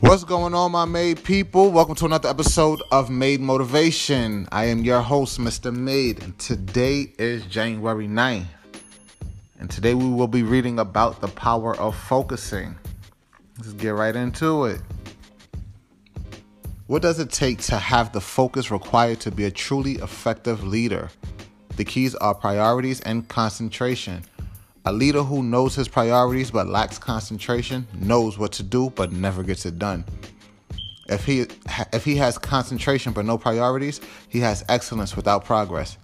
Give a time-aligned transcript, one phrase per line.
[0.00, 1.72] What's going on, my made people?
[1.72, 4.46] Welcome to another episode of Made Motivation.
[4.52, 5.74] I am your host, Mr.
[5.74, 8.46] Made, and today is January 9th.
[9.58, 12.76] And today we will be reading about the power of focusing.
[13.58, 14.80] Let's get right into it.
[16.86, 21.10] What does it take to have the focus required to be a truly effective leader?
[21.76, 24.22] The keys are priorities and concentration.
[24.88, 29.42] A leader who knows his priorities but lacks concentration knows what to do but never
[29.42, 30.02] gets it done.
[31.10, 31.46] If he
[31.92, 35.98] if he has concentration but no priorities, he has excellence without progress.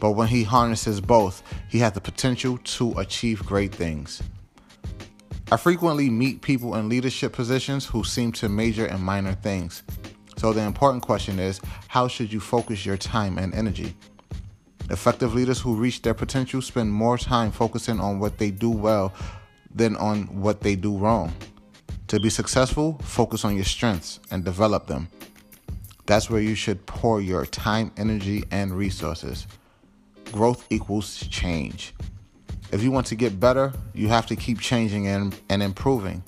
[0.00, 4.20] But when he harnesses both, he has the potential to achieve great things.
[5.52, 9.84] I frequently meet people in leadership positions who seem to major in minor things.
[10.36, 13.94] So the important question is, how should you focus your time and energy?
[14.90, 19.12] Effective leaders who reach their potential spend more time focusing on what they do well
[19.74, 21.32] than on what they do wrong.
[22.08, 25.08] To be successful, focus on your strengths and develop them.
[26.06, 29.48] That's where you should pour your time, energy, and resources.
[30.30, 31.94] Growth equals change.
[32.70, 36.22] If you want to get better, you have to keep changing and, and improving.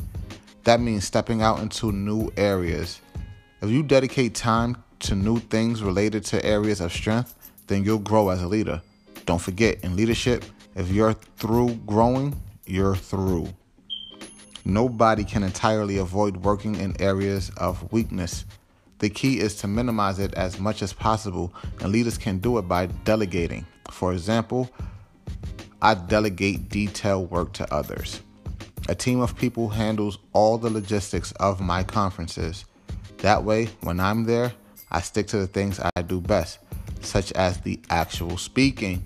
[0.64, 3.00] That means stepping out into new areas.
[3.62, 7.34] If you dedicate time to new things related to areas of strength,
[7.68, 8.82] then you'll grow as a leader.
[9.26, 12.34] Don't forget, in leadership, if you're through growing,
[12.66, 13.48] you're through.
[14.64, 18.44] Nobody can entirely avoid working in areas of weakness.
[18.98, 22.62] The key is to minimize it as much as possible, and leaders can do it
[22.62, 23.64] by delegating.
[23.90, 24.68] For example,
[25.80, 28.20] I delegate detail work to others.
[28.88, 32.64] A team of people handles all the logistics of my conferences.
[33.18, 34.52] That way, when I'm there,
[34.90, 36.58] I stick to the things I do best
[37.00, 39.04] such as the actual speaking.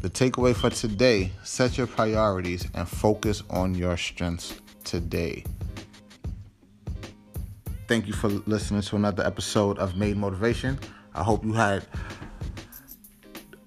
[0.00, 5.44] The takeaway for today set your priorities and focus on your strengths today.
[7.88, 10.78] Thank you for listening to another episode of Made Motivation.
[11.14, 11.86] I hope you had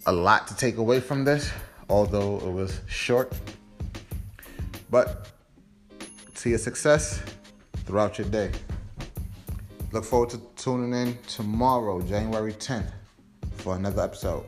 [0.05, 1.51] a lot to take away from this,
[1.89, 3.33] although it was short.
[4.89, 5.31] But
[6.33, 7.21] see a success
[7.85, 8.51] throughout your day.
[9.93, 12.91] Look forward to tuning in tomorrow, January 10th,
[13.55, 14.43] for another episode.